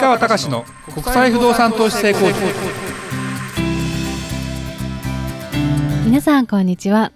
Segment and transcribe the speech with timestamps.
[0.00, 2.38] 川隆の国際不動産投資成功塾。
[6.06, 7.10] 皆さんこんにちは。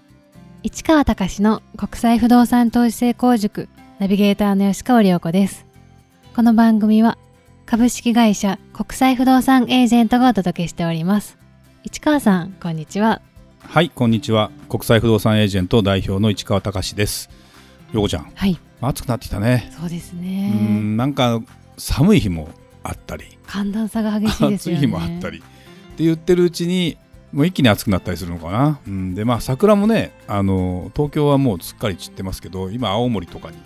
[0.64, 3.68] 市川隆の国際不動産投資成功塾
[4.00, 5.64] ナビゲーターの吉川良子です。
[6.34, 7.18] この番組は
[7.66, 11.38] 株式会社国際不動産エージェントがお届けしております。
[11.84, 13.22] 市川さんこんにちは。
[13.60, 14.50] はいこんにちは。
[14.68, 17.30] 国際不動産エージェント代表の市川隆です。
[17.92, 18.58] よこちゃんはい。
[18.80, 19.70] 暑くなってきたね。
[19.78, 21.40] そうですうねんなんか
[21.78, 22.48] 寒い日も
[22.82, 23.38] あったり。
[23.46, 24.78] 寒暖差が激しいですよね。
[24.78, 25.38] 暑い日もあったり。
[25.38, 25.40] っ
[25.94, 26.96] て言ってるうちに
[27.32, 33.56] もう一気に暑くなったりするのかな、うん、でまあ桜もねあの東京はもうすっかり散ってますけど今青森とかに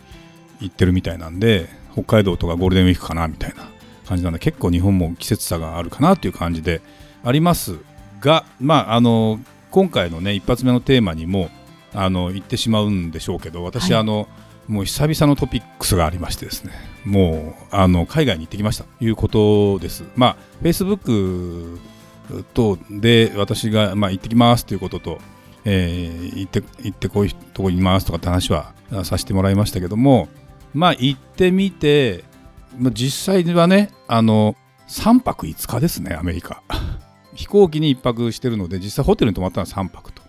[0.60, 3.68] 行ってるみたいなんで北海道とかゴールデンウィークかなみたいな
[4.06, 6.80] 感じなんで結構日本も季節差があるかなっていう感じで
[7.24, 7.78] あります
[8.20, 11.50] がまああの今回のね一発目のテーマにも
[11.92, 14.00] あの言ってしまうんでしょうけど私、はい。
[14.00, 14.28] あの
[14.68, 16.72] もう久々のトピックスがありましてですね
[17.04, 20.04] もうあの海外に行ってきましたということです。
[20.16, 21.78] まあ Facebook
[22.54, 25.18] とで私が、まあ、行ってきますということと、
[25.64, 30.28] えー行って行ってこういうとこにいますとかって話はさせてもらいましたけども
[30.74, 32.24] まあ行ってみて、
[32.92, 34.56] 実際はねあの
[34.88, 36.62] 3泊5日ですねアメリカ。
[37.34, 40.22] 飛行機に1泊してるので実際ホテルに泊まったのは3泊と。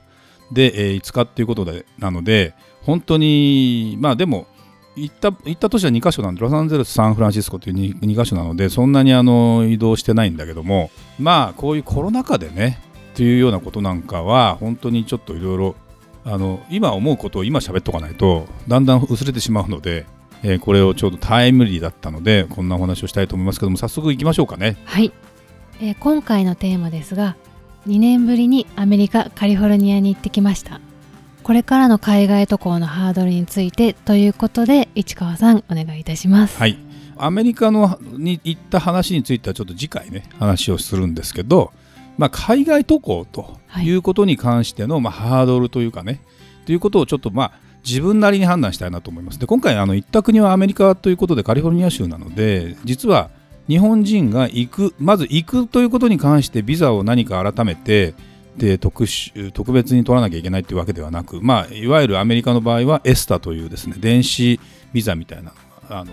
[0.51, 2.53] で、えー5日っていうことでなので
[2.87, 4.47] 本当にまあでも
[4.95, 12.79] 行った行った都市は2カ所なんでロサンゼルスサンフランシスコという 2, 2カ所なのでそんなにあの移動してないんだけどもまあこういうコロナ禍でね
[13.13, 15.75] っていうようなことなんかは本当にちょっといろいろ
[16.23, 20.05] あの今思うことを今喋っとかないとだんだん薄れてしまうので、
[20.43, 24.77] えーこれをちょうどタイムリーだったのでこんなお話をしたいと思いますけども早速行きましょうかね。
[24.85, 25.11] はい、
[25.81, 27.35] えー今回のテーマですが
[27.87, 30.79] 2年ぶりにアメリカカリフォルニアに行ってきました。
[31.47, 36.57] これからの海外渡航のハードルについてということで市川さんお願いいたします。
[36.57, 36.77] はい。
[37.15, 41.71] アメリカのに行った話についてはちょっと次回ね話をするんですけど、
[42.17, 46.19] まあ、海外渡航ということに関しての、まあ、ハードルというかね
[46.65, 47.51] ということをちょっとまあ
[47.85, 49.39] 自分なりに判断したいなと思います。
[49.39, 53.29] で今回あの行った国はアメリカということでカリフォルニア州なので実は
[53.69, 58.15] 日本人が行くまず行くということに関してビザを何か改めて
[58.57, 64.59] で特殊特別に取らなきゃいけないというわけではなく、まあ、いわゆるアメリカの場合はエスタというですね電子
[64.93, 65.53] ビザみたいな
[65.89, 66.11] あの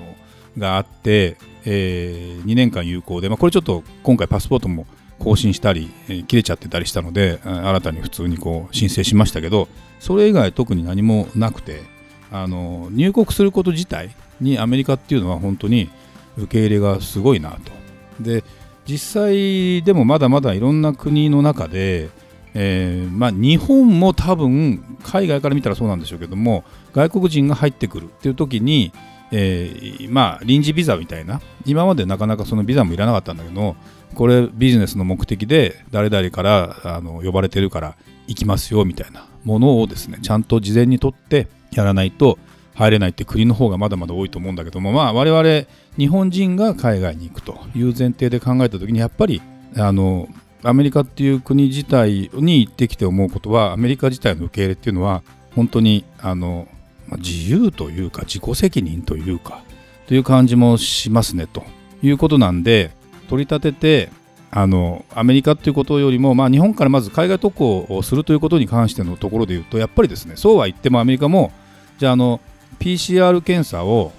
[0.59, 4.87] があって、え2年間有効で、まあ、これちょっと今回パスポートも
[5.19, 9.69] 更新したり、えー切れちゃってたりしたので新たに普通にこう申請しましたけど
[9.99, 11.83] それ以外特に何もなくて
[12.31, 15.91] あの入国すること自体にアメリカっていうのは本当に
[16.37, 17.73] 受け入れがすごいなと。
[18.21, 18.45] で
[18.87, 22.11] 実際でもまだまだいろんな国の中で、
[22.55, 28.93] えーまあ、日本も多分海外から見たらそうなんでしょうけども外国人が入ってくるっていう時に、
[29.33, 33.75] えーまあ、臨時ビザみたいな今までなかなかそのビザもいらなかったんだけど
[34.15, 37.97] これビジネスの目的で誰々からあの呼ばれてるから
[38.29, 42.39] 行きますよみたいなものをですねちゃんと事前に取ってやらないと
[42.75, 45.67] 入れないって国の方がまだまだ多いと思うんだけどもまあ我々
[45.97, 49.43] 日本人が海外に行くという前提で考えた時にやっぱり
[49.77, 50.29] あの
[50.65, 55.23] アメリカっていう国自体に行ってきて思うことはアメリカ自体の受け入れっていうのは
[55.55, 56.67] 本当にあの
[57.07, 59.63] ま自由というか自己責任というか
[60.07, 61.65] という感じもしますねと
[62.03, 62.91] いうことなんで
[63.29, 71.53] 取り立ててあのアメリカっていうことよりも、まあ、日本からまず海外渡航をするということに関してのところで言うとやっぱりですねそうは言ってもアメリカも
[71.99, 72.41] じゃああの
[72.79, 74.13] PCR 検査を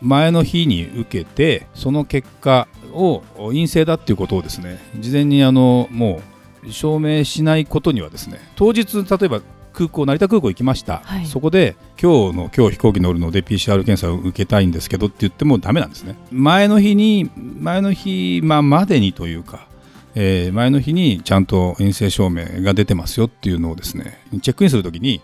[0.00, 6.20] 前の日に受けてその結果を陰性だっていうことをですね事前にあのも
[6.64, 9.40] う証明しないことにはですね当日例えば
[9.78, 11.26] 空港成田空港行きました、はい。
[11.26, 16.16] そこで今日の今日飛行機乗るので PCR 検査を受けたいんですけどって言ってもダメなんですね。
[16.32, 19.68] 前の日に前の日、まあ、までにというか、
[20.16, 25.20] えー前の日にちゃんと陰性証明が出てますよっていうのをですねチェックインするときに、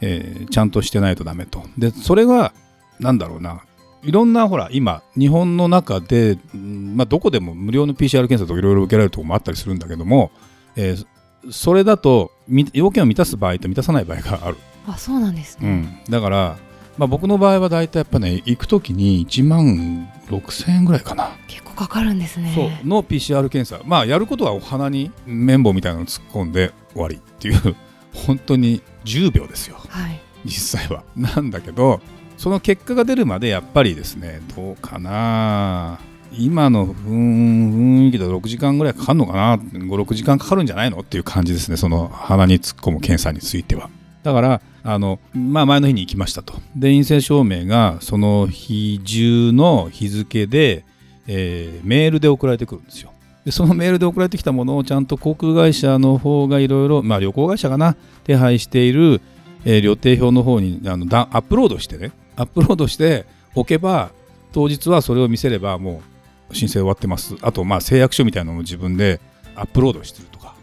[0.00, 1.62] えーちゃんとしてないとダメと。
[1.78, 2.52] でそれが
[2.98, 3.62] なんだろうな
[4.02, 10.30] いろんなほら今日本の中で、うんまあ、どこでも無料の PCR 検査とかいろいろ受けられるところもあったりするんだけども、
[10.76, 11.06] えー
[11.50, 14.56] それだとみ要件を満たす場合と満たさない場合がある、
[14.86, 16.56] あそうなんですね、うん、だから、
[16.98, 22.52] まあ、僕の場合は大体やっぱね行く時に1万6000円ぐらいかな、結構かかるんですね。
[22.54, 22.88] そう。
[22.88, 23.82] の PCR 検査。
[23.88, 27.74] まあやることはお鼻に綿棒みたいなのを突っ込んで終わりっていう。
[28.14, 29.76] 本当に10秒ですよ。
[29.88, 30.20] はい。
[30.44, 31.02] 実際は。
[31.16, 32.00] なんだけど
[32.42, 36.00] その結果が出るまでやっぱりですねどうかな
[36.32, 43.90] 今の雰囲気だと6時間ぐらいかかるのかな56時間かかるんじゃないのっていう感じですねその鼻に突っ込む検査については。
[44.24, 46.54] だからあの、まあ、前の日に行きましたと。
[46.76, 50.84] で陰性証明がその日中の日付で
[51.26, 53.12] えー、メールで送られてくるんですよ。
[53.44, 59.20] でそのメールで送られてきたものをちゃんと航空会社の方がいろいろ、まあ、旅行会社かな、手配している、
[59.64, 64.10] えー、旅程表の方にあのアップロードしてね、アップロードしておけば、
[64.52, 66.02] 当日はそれを見せればも
[66.50, 67.36] う申請終わってます。
[67.42, 69.20] あと、まあ、誓約書みたいなのも自分で
[69.54, 70.54] アップロードしてるとか、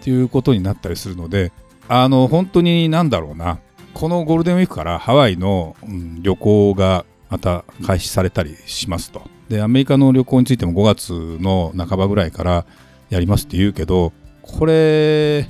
[0.00, 1.52] っていうことになったりするので、
[1.88, 3.58] あの、本当になんだろうな、
[3.94, 9.22] このゴールデンウィークからハワイの、うん、旅行がまた開始されたりしますと。
[9.48, 12.66] で、アメリカの旅行についても5月の半ばぐらいから
[13.10, 14.12] やりますって言うけど、
[14.42, 15.48] これ、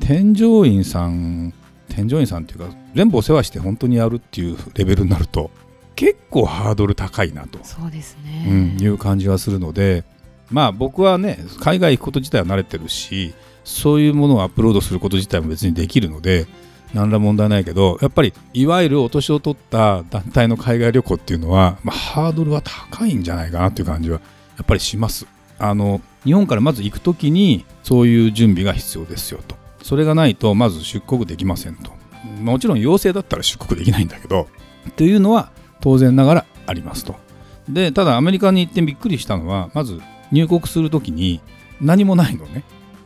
[0.00, 1.52] 添乗員さん、
[1.90, 5.50] 添乗員さんっていうか、全部お世話して本当にやるっていうレベルになると、
[5.96, 7.58] 結構ハードル高いなと。
[7.62, 10.04] そうですね、うん、いう感じはするので、
[10.50, 13.34] まあ僕はね、海外行くこと自体は慣れてるし、
[13.64, 16.46] そういうものをアップロードすること自体も別にできるので、
[16.94, 24.20] 何ら問題ないけどやっぱりいわゆるお年を取った団体の海外旅行っていうのは、まあ、ハードルは高いんじゃないかなっていう感じは
[24.56, 25.26] やっぱりします。
[25.58, 31.92] あの日本からまず行く時にそういう準備が必要ですよとそれがないとまず出国できませんと。
[32.40, 34.48] もちろん陽性だったら出国できないんだけど
[34.96, 35.50] というのは
[35.80, 37.16] 当然ながらありますと。
[37.68, 40.00] でただアメリカに行ってびっくりしたのはまず
[40.32, 41.40] 入国する時に
[41.80, 42.64] 何もないのね。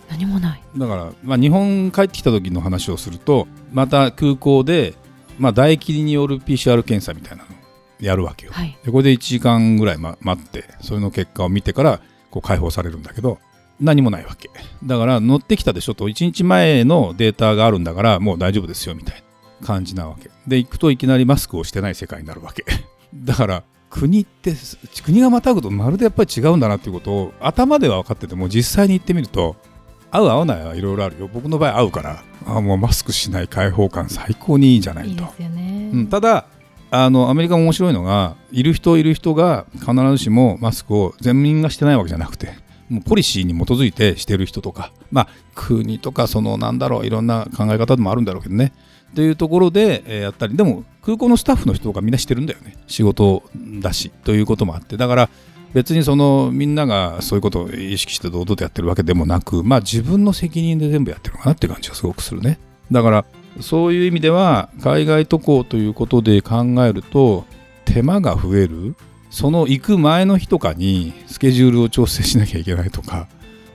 [0.09, 0.62] 何もない。
[0.76, 4.94] だから、まあ、日本帰ってきた時の話をするとまた空港で、
[5.38, 7.55] まあ、唾液による PCR 検査みたいなのを
[8.00, 12.00] やるわけよ、はい、でこれで1時間ぐらい、ま、待ってそれの結果を見てから
[12.31, 13.38] こう解放されるんだけど
[13.81, 14.50] 何もないわけ。
[14.85, 16.09] だから乗ってきたでしょと。
[16.09, 19.23] 1日前のデータがあるんだからもう大丈夫ですよみたい
[19.61, 20.31] な感じなわけ。
[20.47, 22.65] で行くといきなりマスクをしてない世界になるわけ。
[23.15, 24.55] だから国って
[25.05, 29.56] 国がまたぐとまるでやっぱり違うんだなっていうことを頭では分かってても実際に行ってみると
[30.11, 31.29] 合う合わないはいろいろあるよ。
[31.32, 36.47] 僕の場合合うからあもうマスクしない開放感最高にいいじゃないと、ね、うん、ただ
[36.91, 42.55] あのアメリカも面白いのがいる人いる人が必ずしもマスクを全民がしてないわけじゃなくて
[43.02, 48.73] ポリシーに基づいてしてる人とかまあ国とかそのなんだろういろんな考え方でもあるんだろうけどね。
[49.12, 52.76] っていうところで、え、やったりでも空港のスタッフの人がみんなしてるんだよね。
[52.88, 53.44] 仕事
[53.81, 54.96] だしということもあって。
[54.96, 55.31] だから
[55.73, 62.58] 別にそのみんながそういうことを意識して堂々とやってるわけでもなく、まあ自分の責任で全部やってるのかなって感じがすごくするね。
[62.91, 63.25] だから
[63.61, 67.44] そういう意味では海外渡航ということで考えると
[67.85, 68.96] 手間が増える。
[69.34, 73.26] その行く前の日とかにスケジュールを調整しなきゃいけないとか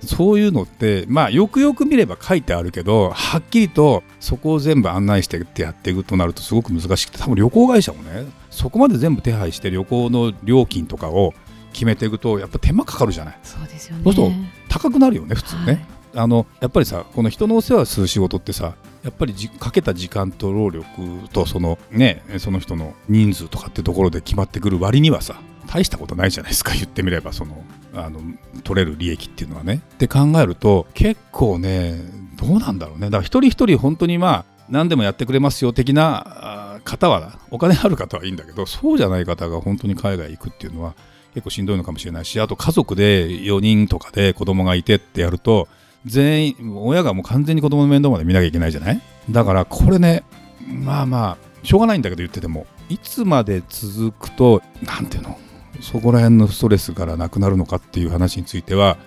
[0.05, 11.33] そういうのってまあよくよく見れば書いてあるけどはっきりとそこを全部案内してってやっていくとなるとすごく難しくて多分旅行会社もねそこまで全部手配して旅行の料金とかを
[11.73, 13.39] 決めていくとやっぱ手間かかるじゃない。
[13.43, 14.03] そうですよね。
[14.05, 14.33] そうすると
[14.69, 15.85] 高くなるよね普通ね、はい、
[16.15, 20.87] あのやっぱりさこの人のお世話する仕事ってさやっぱりじかけた時間と労力
[21.31, 26.73] とそのねその人の人数とかってところで決まってくる割にはさ大したことないじゃないですか。
[26.75, 27.63] 言ってみればその
[27.93, 28.19] あの
[28.63, 29.81] 取れる利益っていうのはね。
[29.93, 31.99] って考えると結構ね
[32.37, 33.05] どうなんだろうね。
[33.05, 40.95] だから一人一人本当にまあ何でもやってくれますよ的な方はお金ある方はいいんだけどそうじゃない方が本当に海外行くっていうのは
[41.33, 45.67] 結構しんどいのかもしれないしあと家族で4人とかで子供がいてってやると
[46.05, 49.01] 全員親がもう完全に子供の面倒まで見なきゃいけないじゃない？
[49.29, 50.23] だからこれね
[50.67, 55.37] まあまあしょうがないんだけど言っててもいつまで続くと何ていうの？
[55.81, 58.97] そこら辺のストレスからなくなるのかっていう話については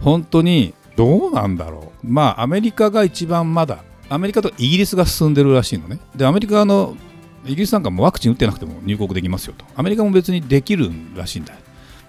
[0.00, 2.06] 本当にどうなんだろう？
[2.06, 6.00] まあアメリカが一番まだアメリカとイギリスが進んでるらしいのね。
[6.14, 6.96] でアメリカの
[7.44, 9.64] イギリスなんかもワクチン打ってなくても入国できますよと。
[9.74, 11.54] アメリカも別にできるらしいんだ。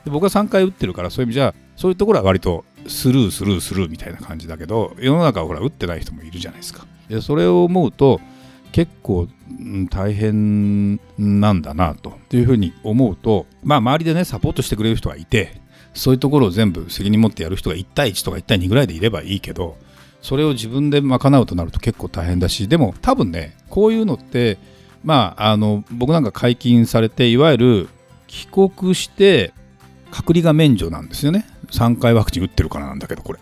[0.06, 6.86] で僕は3回打ってるからそういう意味じゃそういうところは割とスルースルースルーみたいな感じだけど世の中はほら打ってない人もいるじゃないですか。
[7.10, 8.20] でそれを思うと
[8.72, 9.28] 結構、
[9.92, 12.18] 大変なんだなと。
[12.38, 15.62] いうふうに思うとまあ周りでねサポートしてくれる人がいて
[15.94, 19.78] そういうところを全部責任持ってやる人が1対1とか1対2ぐらいでいればいいけど
[20.22, 24.58] それを自分で賄うとなると結構大変だしでも多分ねこういうのって
[25.04, 27.90] まああの僕なんか解禁されていわゆる
[28.28, 29.54] 帰国して
[30.12, 31.46] 隔離が免除なんですよね。
[31.74, 33.40] 3回ワクチン打ってるからなんだけどこれ。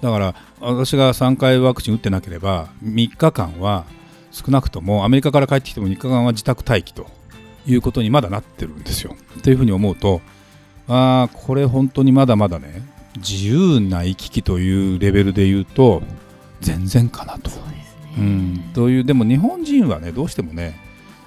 [0.00, 3.84] だから私が3回ワクチン打ってなければ3日間は
[4.32, 7.06] 少なくともアメリカから帰ってきても3日間は自宅待機と
[7.66, 9.16] いうことにまだなってるんですよ。
[9.42, 10.20] というふうに思うと
[10.88, 12.82] ああこれ本当にまだまだね
[13.16, 16.02] 自由な行き来というレベルで言うと
[16.60, 17.50] 全然かなと。
[17.50, 17.64] そう
[18.16, 20.78] うん、というでも日本人はねどうしてもね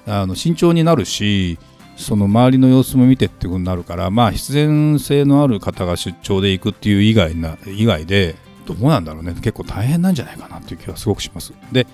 [0.06, 1.58] あの慎重になるし
[1.98, 9.32] その周りの様子も見てっていうことになるからまあ必然性のある方が出張で行くっていう以外な以外でどうなんだろうね。
[9.34, 11.52] 結構大変なんじゃないかなっていう気はすごくします。
[11.72, 11.86] で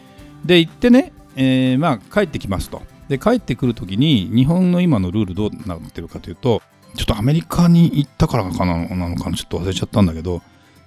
[0.44, 2.82] で行ってね、えー、まあ帰ってきますと。
[3.08, 6.62] で帰ってくるときに日本の今のルールどうなってるかというと
[6.96, 10.42] ちょっとアメリカに行ったからかななのかなちょっと忘れちゃったんだけど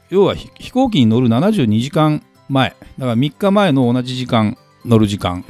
[0.10, 2.70] 要は飛行機に乗る72時間前。
[2.70, 5.46] だから3日前の同じ時間乗る時間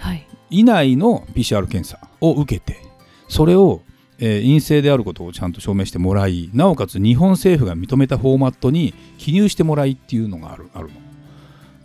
[0.49, 2.86] 以内の PCR 検査を受けて
[3.27, 3.81] それを
[4.19, 10.93] えー、陰性であることをちゃんと証明してもらいなおかつ日本政府が認めたフォーマットに記入してもらいっていうのがあるあるの。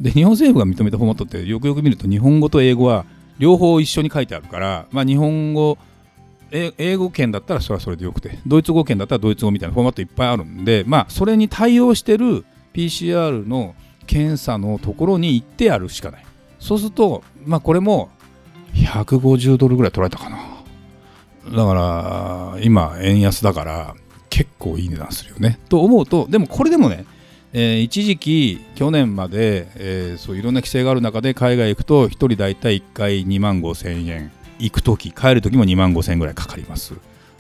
[0.01, 3.05] で日本政府が認めたフォーマットってよくよく見ると日本語と英語は
[3.39, 5.79] 両方一緒に書いてあるから、まあ、日本語
[6.51, 12.45] 英語圏だったらそれはそれでよくてドイツ語圏だったらドイツ語みたいなフォーマットいっぱいあるんで、まあ、それに対応してる
[12.75, 13.75] PCR の
[14.07, 16.25] 検査のところに行ってやるしかない
[16.59, 18.11] そうすると、まあ、これも
[18.75, 20.52] 150ドルぐらい取られたかな
[21.51, 23.95] だから今円安だから
[24.31, 25.59] 結構いい値段するよね。
[25.69, 27.05] と思うとでもこれでもね、
[27.53, 34.31] えー、一時期去年まで、えー、そういろんな規制がある中で海外行くと1人大体1回2万5千円。
[34.59, 36.95] 行く時帰る時も2万5千円ぐらいかかります。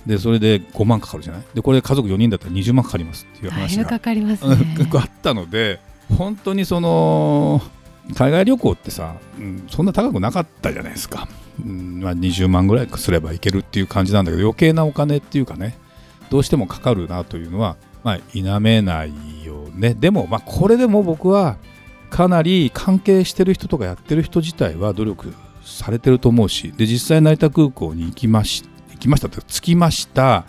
[0.06, 1.42] でそれで5万かかるじゃない？
[1.54, 4.56] でこれ家族4人だったら20万かかりますっていう話がかかります、ね、
[4.94, 5.78] あったので
[6.16, 7.62] 本当にその
[8.16, 11.28] 海外旅行ってさ、うん、そんな高くなかったじゃないですか
[11.58, 15.76] まあ、20万ぐらいすればいけるっていう感じなんだけど余計なお金っていうかね
[16.30, 19.94] どうしてもかかるなというのは、まあ、否めないよね。
[19.94, 21.58] でも、まあ、これでも僕は
[22.10, 30.46] かなり関係してる人とかやってる人自体は努力されてると思うしで実際成田空港に行きまし行きましたって着きました。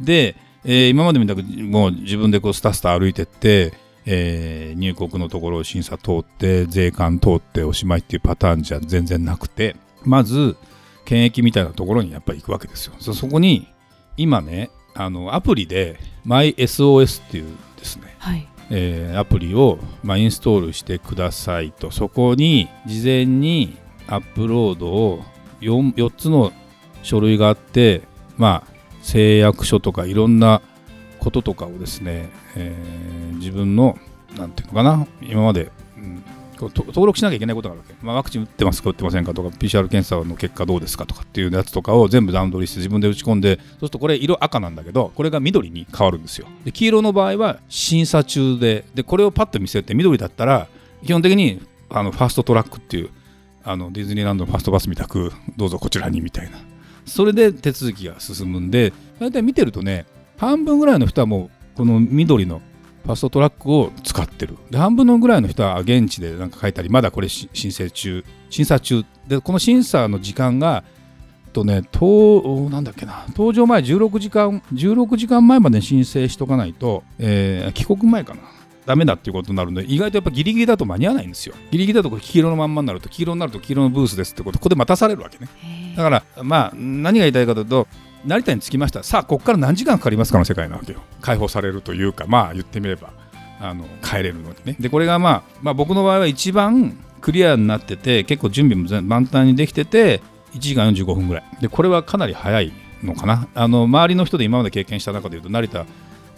[0.00, 3.72] で、えー、今までみたくもう自分でこうスタスタ歩いてって
[4.06, 9.76] えー、入国のところを審査通って税関通っておしまいっていうパターンじゃ全然なくて。
[10.04, 10.56] まず
[11.04, 12.94] 検疫みたいなところにやっぱり行くわけですよ。
[12.98, 13.68] そこに
[14.16, 25.22] 今ねあのアプリで MySOS っていうですね、はいえー、アプリを、まあ、インストールしてくださいとそこに事前にアップロードを
[25.60, 26.52] 4, 4つの
[27.02, 28.02] 書類があって
[28.36, 30.62] まあ誓約書とかいろんな
[31.18, 33.98] こととかをですね、えー、自分の
[34.36, 35.70] なんていうのかな今まで
[36.68, 46.46] 登録しなきゃいけないことがあるわけ、まあ、ワクチン打ってますか打ってませんかとか PCR 検査の結果どうですかとかっていうやつとかを全部ダウンロードして自分で打ち込んでそうするとこれ色赤なんだけどこれが緑に変わるんですよ。
[46.64, 50.68] で黄色の場合は審査中ででこれをパッと見せて緑だったら
[51.04, 53.10] 基本的にあのファーストトラックっていう
[53.62, 56.58] あのディズニーランドのファストバスみたくどうぞこちらにみたいな。
[57.06, 60.06] それで手続きが進むんで大体見てるとね
[60.38, 62.62] 半分ぐらいの人はもうこの緑の
[63.04, 64.56] ファストトラックを使ってる。
[64.70, 68.24] で半分のぐらいの人は現地で何か書いたりまだこれ申請中。
[68.50, 70.84] 審査中でこの審査の時間が
[71.52, 73.24] とね搭なんだっけな。
[73.34, 78.40] 搭乗前16時間16時間前まで申請しとかないと、えー、帰国前かな。
[78.86, 81.54] ダメだっていうことになるので意外とやっぱギリギリだと間に合わないんですよ。
[81.70, 85.48] ギリギリだとこれ黄色のまんまになると黄色になると黄色のブースですってことここで待たされるわけね。
[85.96, 87.86] だからまあ何が言いたいかというと
[88.26, 91.00] 成田に着きましたさあここから何時間かかりますかの世界なわけよ。
[91.20, 93.12] 解放されるというかまあ言ってみれば
[93.60, 94.76] あの帰れるのにね。
[94.80, 100.20] でこれが、まあ、まあ僕の場合は一番クリアになってて結構準備も満タンにできてて
[100.52, 101.44] 1時間45分ぐらい。
[101.60, 103.48] でこれはかなり早いのかな。
[103.54, 105.84] あの周りの人で今まで経験した中でいうと成田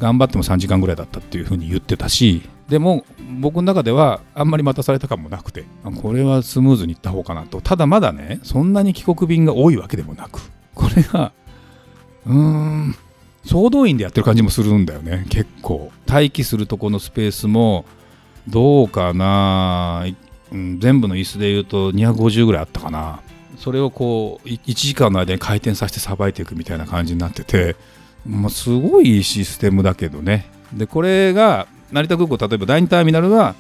[0.01, 3.07] 頑張っても3時間ぐらいだったっていうふうに言ってたしでも
[3.41, 5.65] 僕の中ではあんまり待たされた感もなくて
[6.03, 7.61] これはスムーズにいった方かなと。
[7.61, 10.41] ただまだねそんなに帰国便が多いわけでもなく
[10.75, 11.33] これが
[12.27, 12.97] うーん。
[13.45, 15.91] 総動員でやってる感じもするんだよね結構。
[16.07, 17.85] 待機するとこのスペースも
[18.49, 20.05] どうかな、
[20.53, 23.21] うん、全部の椅子でいうと250ぐらいあったかな。
[23.57, 27.77] それをこう1時間の間に回転させてさばいていくみたいな感じになってて、
[28.27, 30.51] まあ、すごいシステムだけどね。
[30.73, 33.55] でこれが成田空港例えば第2ターミナルは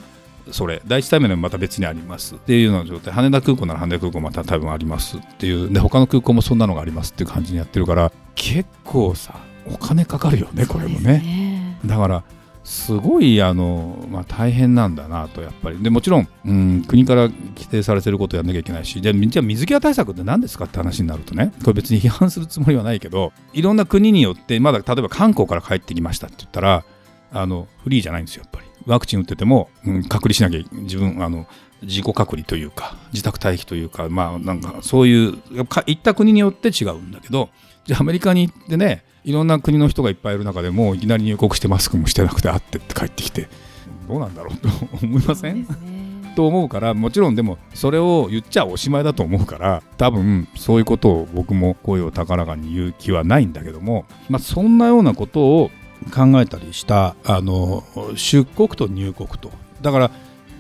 [0.50, 3.12] それ第1ターミナルまた別にありますっていうような状態。
[3.12, 5.73] 羽田空港なら羽田空港また多分ありますっていう。
[5.73, 12.25] で他の空港もそんなのがありますっていう感じにやってるから結構さお金かかるよねこれもね、ね、だから
[12.67, 15.81] すごいあの、まあ、大変なんだなとやっぱり。
[15.81, 19.00] でもちろん、うん、国から規定されてることをやんなきゃいけないし。
[19.00, 21.53] じゃあ水際対策って何ですかって話になるとね。
[21.61, 26.85] これ別に批判するつもりはないけどいろんな国によってまだ例えば韓国から帰ってきましたって言ったら
[27.33, 31.47] あのフリーじゃないんですよやっぱりワクチン打ってても、うん、隔離しなきゃ自分あの
[31.83, 37.50] 自己隔離というか自宅待機というかまあなんかそういう行った国によって違うんだけど
[37.85, 43.49] じゃあアメリカに行ってねいろんな国の人がいっぱいいる中でもいきなり入国してマスクもしてなくて会ってって帰ってきて
[44.09, 44.69] どうなんだろうと
[45.02, 45.66] 思いません、
[46.37, 55.71] と思うからもちろんでもそれを言っちゃおしまいだと思うから多分そういうことを僕も声を高らかに言う気はないんだけども、まあ、そんなようなことを
[56.11, 57.85] 考えたりしたあの
[58.15, 59.51] 出国と入国と。
[59.83, 60.11] だから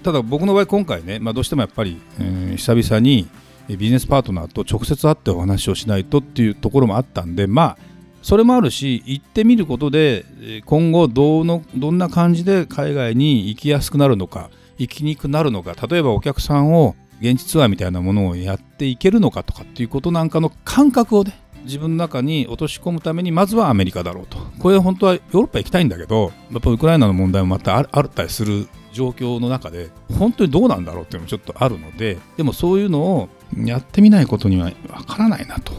[0.02, 3.28] ただ僕の場合今回ね、まあ、どうしてもやっぱり、えー、久々に
[3.68, 7.78] ビジネスパートナーと直接会ってお話をしないとっていうところもあったんでまあ
[8.22, 10.24] それもあるし行ってみることで
[10.64, 24.38] 今後どのどんな感じで海外に行きやすくなるのか行きにくくなるのか例えばお客さんを現地ツアーみたいなものをやっていけるのかとかっていうことなんかの感覚をね自分の中に落とし込むためにまずはアメリカだろうと。
[24.58, 35.72] これは本当はヨーロッパ行きたいんだけどやっぱウクライナの問題もまたあったりする状況の中で本当にどうなんだろうっていうのもちょっとあるのででもそういうのをやってみないことにはわからないなと。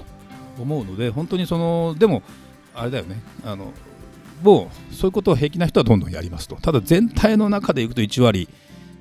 [0.59, 2.23] 思うので本当にそのでも
[2.73, 3.21] あれだよね。
[3.43, 3.71] あの
[4.43, 6.55] もうそういうことを平気な人はどんどんやりますと。
[6.55, 8.49] ただ全体の中でいくと1割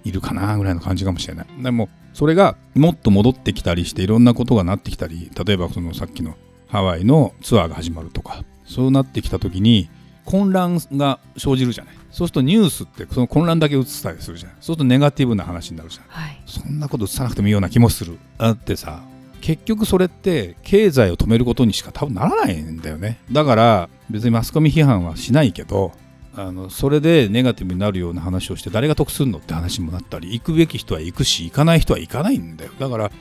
[0.05, 1.47] いるかなぐらいの感じかもしれない。
[1.62, 6.37] でもそれがもっと戻ってきたりしていろんなことがなってきたり例えばそのさっきの
[6.69, 9.89] ハワイのツアーが始まるとかそうなってきた時に
[10.25, 11.95] 混乱が生じるじゃない。
[12.11, 14.57] そうするとニュースってその混乱だけ映したりするじゃない。
[14.61, 18.19] そうするとネガティブな話になるじゃん、はい、そんなこと映さなくてもいいような気もする。
[18.39, 19.03] だってさ
[19.41, 23.19] 結局それって経済を止めることにしか多分ならないんだよね。
[23.31, 25.93] だから別にマスコミ批判はしないけど
[26.35, 32.73] あのそれでネガティブになるような話をして誰が得するのって話もなったり行くべき人は行くし行かない人は行かないんだよ。
[32.79, 33.13] だから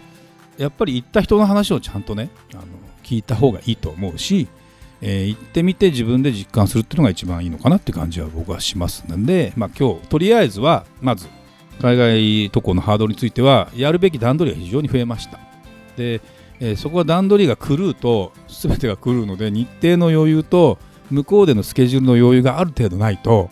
[0.58, 2.64] やっぱり行った人の話をちゃんとねあの
[3.06, 4.48] 聞いた方がいいと思うし、
[5.02, 11.28] えー、行ってみて自分で実感するっていうのが一番いいのかなって感じは僕はしますので、まあ、今日とりあえずはまず
[11.80, 15.40] 海外渡航のハードルについてはやるべき段取りが非常に増えました。
[15.98, 16.22] で、
[16.60, 20.80] えー、そこは段取りが狂うと全てが狂うので日程の余裕と
[21.12, 23.50] 向こうでのスケジュールの余裕がある程度ないと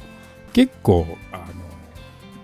[0.54, 1.44] 結構あの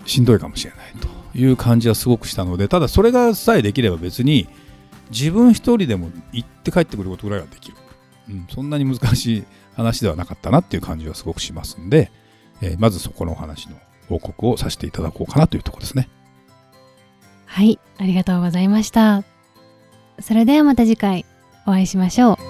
[0.05, 4.47] しんどいかもしれないという感じはすごくしたのでただそれがさえできれば別に
[5.09, 7.77] 自分一人でも行って帰ってくることぐらいはできる、
[8.29, 9.43] うん、そんなに難しい
[9.75, 12.11] 話ではなかったなっていう感じはすごくしますんで、
[12.61, 13.75] えー、まずそこのお話の
[14.07, 16.09] 報告をさせていただこうかなというところですね。
[17.45, 19.23] はいありがとうございました。
[20.19, 21.25] それではまた次回
[21.65, 22.48] お会いしましょう。